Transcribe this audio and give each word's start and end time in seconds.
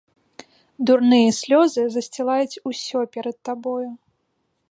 Дурныя 0.89 1.33
слёзы 1.39 1.83
засцілаюць 1.97 2.61
усё 2.71 2.99
перад 3.17 3.37
табою. 3.51 3.89